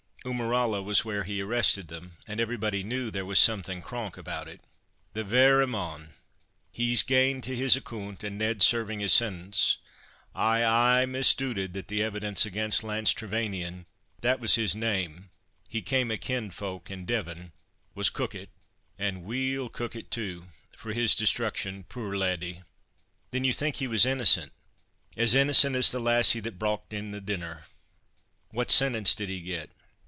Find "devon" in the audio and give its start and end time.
17.05-17.51